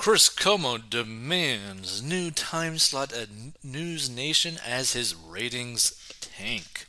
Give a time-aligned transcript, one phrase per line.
[0.00, 3.28] Chris Cuomo demands new time slot at
[3.62, 5.92] News Nation as his ratings
[6.22, 6.86] tank.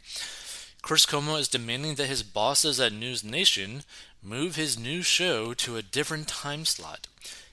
[0.82, 3.84] Chris Cuomo is demanding that his bosses at News Nation
[4.24, 7.08] move his new show to a different time slot.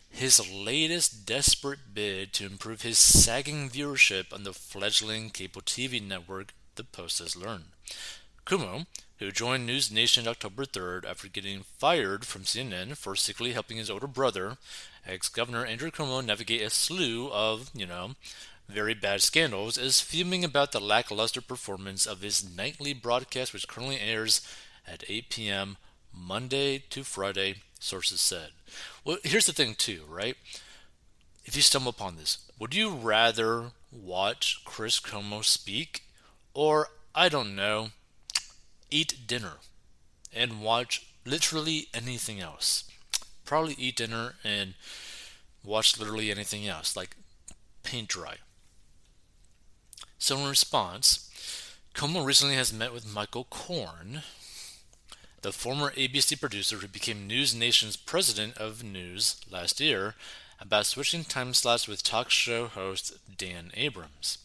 [0.09, 6.55] His latest desperate bid to improve his sagging viewership on the fledgling cable TV network,
[6.77, 7.71] The Post has learned.
[8.47, 8.87] Cuomo,
[9.19, 13.91] who joined News Nation October 3rd after getting fired from CNN for secretly helping his
[13.91, 14.59] older brother,
[15.07, 18.13] ex Governor Andrew Cuomo, navigate a slew of, you know,
[18.69, 23.99] very bad scandals, is fuming about the lackluster performance of his nightly broadcast, which currently
[23.99, 24.47] airs
[24.87, 25.77] at 8 p.m.
[26.15, 28.51] Monday to Friday, sources said.
[29.05, 30.37] Well, here's the thing, too, right?
[31.45, 36.03] If you stumble upon this, would you rather watch Chris Cuomo speak
[36.53, 37.91] or, I don't know,
[38.91, 39.55] eat dinner
[40.33, 42.85] and watch literally anything else?
[43.45, 44.75] Probably eat dinner and
[45.65, 47.17] watch literally anything else, like
[47.83, 48.37] paint dry.
[50.19, 51.31] So, in response,
[51.95, 54.23] Cuomo recently has met with Michael Corn,
[55.43, 60.15] the former ABC producer who became News Nation's president of news last year,
[60.61, 64.39] about switching time slots with talk show host Dan Abrams,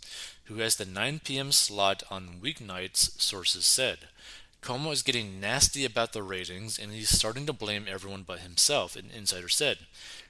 [0.45, 1.51] who has the 9 p.m.
[1.51, 4.09] slot on weeknights, sources said.
[4.61, 8.95] Cuomo is getting nasty about the ratings and he's starting to blame everyone but himself,
[8.95, 9.79] an insider said.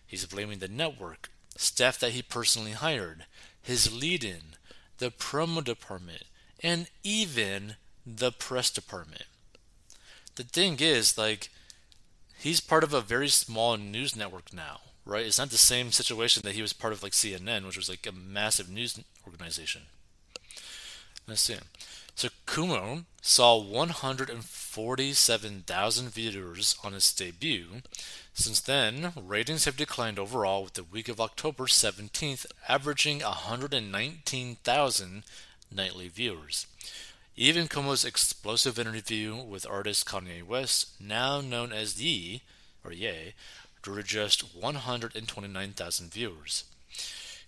[0.05, 3.25] He's blaming the network, staff that he personally hired,
[3.61, 4.55] his lead in,
[4.97, 6.23] the promo department,
[6.61, 9.25] and even the press department.
[10.35, 11.49] The thing is, like,
[12.37, 15.25] he's part of a very small news network now, right?
[15.25, 18.07] It's not the same situation that he was part of, like CNN, which was like
[18.07, 19.83] a massive news organization.
[21.27, 21.57] Let's see.
[22.15, 27.81] So Cuomo saw 147,000 viewers on its debut.
[28.33, 35.23] Since then, ratings have declined overall, with the week of October 17th averaging 119,000
[35.71, 36.67] nightly viewers.
[37.35, 42.43] Even Cuomo's explosive interview with artist Kanye West, now known as Ye,
[42.83, 43.33] or Ye,
[43.81, 46.65] drew just 129,000 viewers.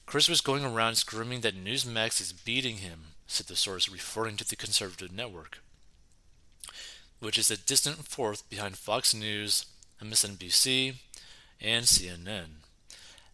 [0.06, 4.48] Chris was going around screaming that Newsmax is beating him, said the source, referring to
[4.48, 5.60] the conservative network,
[7.20, 9.66] which is a distant fourth behind Fox News,
[10.02, 10.96] MSNBC,
[11.62, 12.62] and CNN.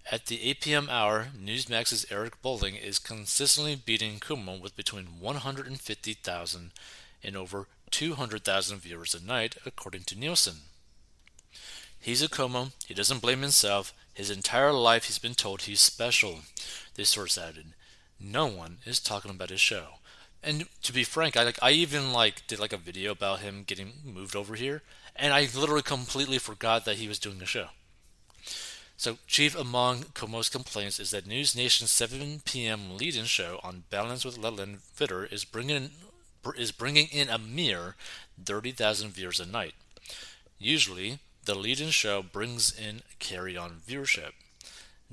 [0.09, 0.89] At the 8 p.m.
[0.89, 6.71] hour, Newsmax's Eric Bolling is consistently beating Cuomo with between 150,000
[7.23, 10.61] and over 200,000 viewers a night, according to Nielsen.
[11.99, 12.71] He's a Cuomo.
[12.87, 13.93] He doesn't blame himself.
[14.13, 16.39] His entire life he's been told he's special.
[16.95, 17.73] This source added.
[18.23, 19.95] No one is talking about his show.
[20.43, 23.63] And to be frank, I like I even like did like a video about him
[23.65, 24.81] getting moved over here,
[25.15, 27.67] and I literally completely forgot that he was doing the show.
[28.97, 32.97] So, chief among Cuomo's complaints is that News Nation's 7 p.m.
[32.97, 35.91] lead-in show on Balance with Leland Vittert is bringing
[36.55, 37.95] is bringing in a mere
[38.43, 39.73] 30,000 viewers a night.
[40.59, 44.33] Usually, the lead-in show brings in carry-on viewership.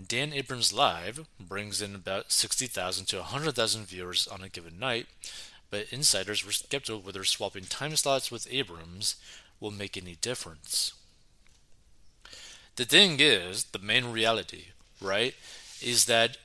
[0.06, 5.06] Dan Abrams Live brings in about 60,000 to 100,000 viewers on a given night,
[5.70, 9.16] but insiders were skeptical whether swapping time slots with Abrams
[9.58, 10.92] will make any difference.
[12.76, 14.66] The thing is, the main reality,
[15.00, 15.34] right,
[15.82, 16.36] is that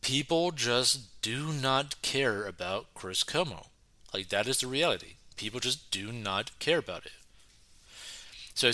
[0.00, 3.66] people just do not care about Chris Cuomo.
[4.14, 5.16] Like, that is the reality.
[5.36, 7.12] People just do not care about it.
[8.54, 8.72] So, a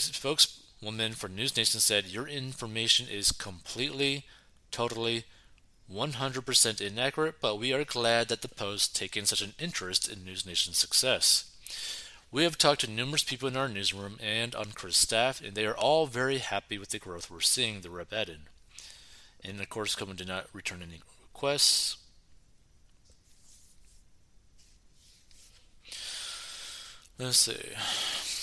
[0.82, 4.24] spokeswoman for News Nation said, Your information is completely,
[4.72, 5.24] totally,
[5.92, 10.44] 100% inaccurate, but we are glad that the Post taken such an interest in News
[10.44, 11.44] Nation's success.
[12.32, 15.66] We have talked to numerous people in our newsroom and on Chris' staff, and they
[15.66, 18.40] are all very happy with the growth we're seeing, the rep added.
[19.44, 21.00] And of course, Cuomo did not return any
[21.32, 21.96] requests.
[27.18, 28.41] Let's see.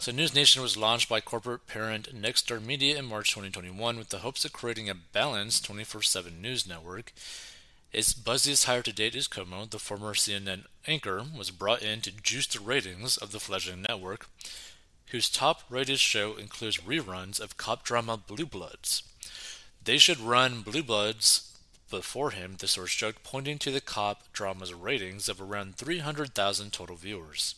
[0.00, 4.20] So, News Nation was launched by corporate parent Nexstar Media in March 2021 with the
[4.20, 7.12] hopes of creating a balanced 24 7 news network
[7.92, 12.12] its buzziest hire to date is Cuomo, the former CNN anchor, was brought in to
[12.12, 14.26] juice the ratings of the fledgling network,
[15.08, 19.02] whose top rated show includes reruns of cop drama Blue Bloods.
[19.84, 21.52] They should run Blue Bloods
[21.90, 26.96] before him, the source joked, pointing to the cop drama's ratings of around 300,000 total
[26.96, 27.56] viewers.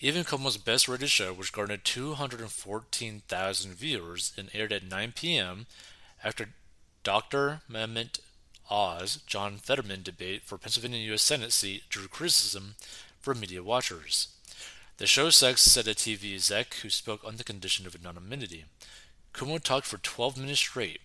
[0.00, 5.66] Even Cuomo's best rated show, which garnered 214,000 viewers and aired at 9 p.m.
[6.22, 6.50] after
[7.02, 7.62] Dr.
[7.68, 8.20] Mehmet
[8.70, 11.22] Oz John Fetterman debate for Pennsylvania U.S.
[11.22, 12.76] Senate seat drew criticism
[13.18, 14.28] from media watchers.
[14.98, 18.66] The show sucks, said a TV exec who spoke on the condition of anonymity.
[19.34, 21.00] Cuomo talked for 12 minutes straight.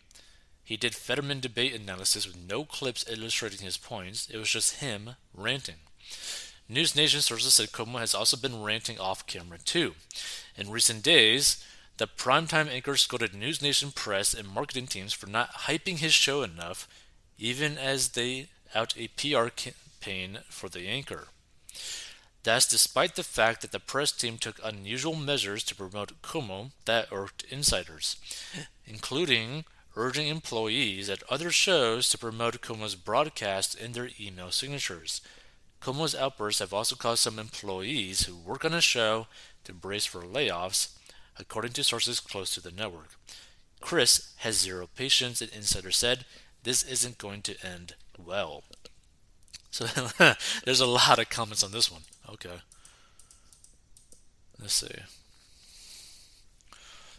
[0.63, 4.29] He did Fetterman debate analysis with no clips illustrating his points.
[4.29, 5.75] It was just him ranting.
[6.73, 9.93] News Nation sources said Cuomo has also been ranting off camera too.
[10.57, 11.63] In recent days,
[11.97, 16.41] the primetime anchor scolded News Nation press and marketing teams for not hyping his show
[16.41, 16.87] enough,
[17.37, 21.27] even as they out a PR campaign for the anchor.
[22.41, 27.07] That's despite the fact that the press team took unusual measures to promote Cuomo that
[27.11, 28.17] irked insiders,
[28.87, 29.65] including
[29.95, 35.21] urging employees at other shows to promote Cuomo's broadcast in their email signatures.
[35.83, 39.27] Cuomo's outbursts have also caused some employees who work on a show
[39.65, 40.97] to brace for layoffs,
[41.37, 43.15] according to sources close to the network.
[43.81, 46.23] Chris has zero patience, an Insider said,
[46.63, 48.63] This isn't going to end well.
[49.71, 49.85] So
[50.63, 52.03] there's a lot of comments on this one.
[52.29, 52.61] Okay.
[54.57, 54.87] Let's see.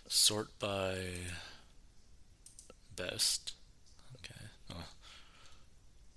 [0.09, 0.97] Sort by
[2.97, 3.53] best.
[4.17, 4.47] Okay.
[4.73, 4.85] Oh.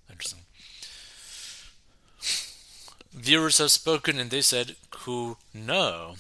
[0.10, 0.44] Interesting.
[3.18, 6.18] Viewers have spoken and they said, "Who no?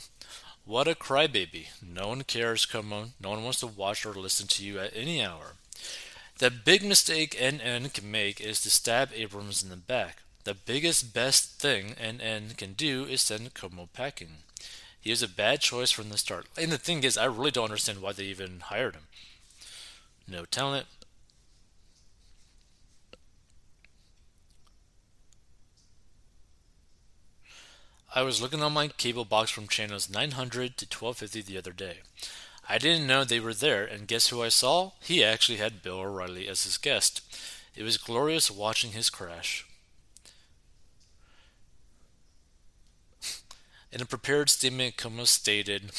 [0.65, 1.67] What a crybaby.
[1.81, 3.13] No one cares, come on.
[3.21, 5.53] No one wants to watch or listen to you at any hour.
[6.39, 10.23] The big mistake NN can make is to stab Abrams in the back.
[10.43, 14.37] The biggest, best thing NN can do is send Cuomo packing.
[14.99, 16.47] He was a bad choice from the start.
[16.57, 19.07] And the thing is, I really don't understand why they even hired him.
[20.27, 20.87] No talent.
[28.17, 31.99] I was looking on my cable box from channels 900 to 1250 the other day.
[32.67, 34.93] I didn't know they were there, and guess who I saw?
[35.01, 37.21] He actually had Bill O'Reilly as his guest.
[37.75, 39.67] It was glorious watching his crash.
[43.91, 45.91] In a prepared statement, Cuomo stated,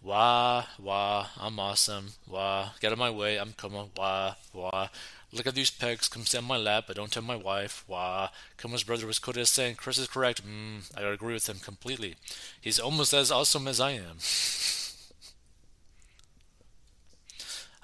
[0.00, 2.12] Wah, wah, I'm awesome.
[2.24, 3.88] Wah, get out of my way, I'm Cuomo.
[3.96, 4.90] Wah, wah.
[5.32, 7.84] Look at these pecs, come sit on my lap, but don't tell my wife.
[7.88, 8.28] Wah.
[8.58, 10.42] Cuomo's brother was quoted as saying, Chris is correct.
[10.46, 12.16] Mm, I agree with him completely.
[12.60, 14.18] He's almost as awesome as I am.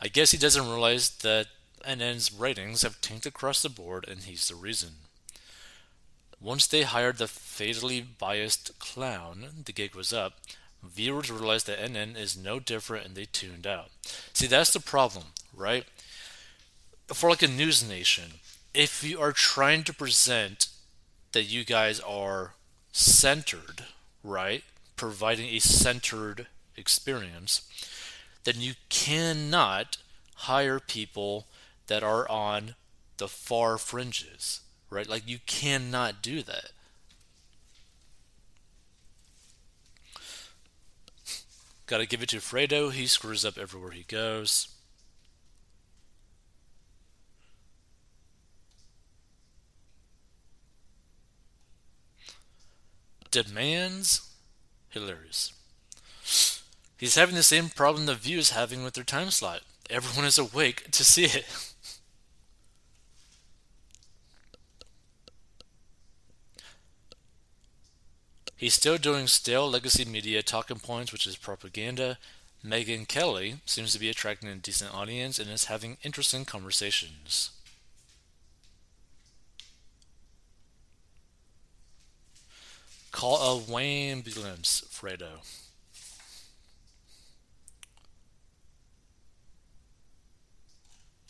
[0.00, 1.46] I guess he doesn't realize that
[1.86, 4.90] NN's ratings have tanked across the board, and he's the reason.
[6.40, 10.34] Once they hired the fatally biased clown, the gig was up.
[10.82, 13.90] Viewers realized that NN is no different and they tuned out.
[14.32, 15.84] See, that's the problem, right?
[17.14, 18.34] For like a news nation,
[18.74, 20.68] if you are trying to present
[21.32, 22.54] that you guys are
[22.92, 23.84] centered,
[24.22, 24.62] right?
[24.96, 26.46] Providing a centered
[26.76, 27.62] experience,
[28.44, 29.96] then you cannot
[30.34, 31.46] hire people
[31.86, 32.74] that are on
[33.16, 34.60] the far fringes,
[34.90, 35.08] right?
[35.08, 36.70] Like you cannot do that.
[41.86, 44.68] Gotta give it to Fredo, he screws up everywhere he goes.
[53.42, 54.28] Demands?
[54.88, 55.52] Hilarious.
[56.96, 59.60] He's having the same problem the View is having with their time slot.
[59.88, 61.44] Everyone is awake to see it.
[68.56, 72.18] He's still doing stale legacy media talking points, which is propaganda.
[72.64, 77.50] Megyn Kelly seems to be attracting a decent audience and is having interesting conversations.
[83.10, 83.60] Call a
[84.22, 85.40] glimpse, Fredo.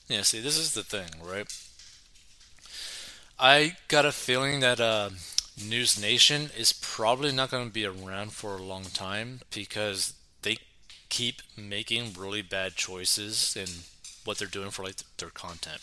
[0.09, 1.47] Yeah, see, this is the thing, right?
[3.39, 5.11] I got a feeling that uh,
[5.63, 10.57] News Nation is probably not going to be around for a long time because they
[11.09, 13.69] keep making really bad choices in
[14.25, 15.81] what they're doing for like their content.